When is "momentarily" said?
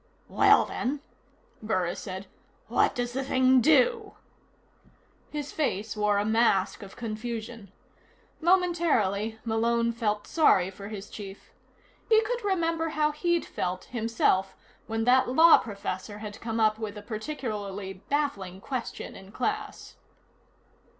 8.39-9.37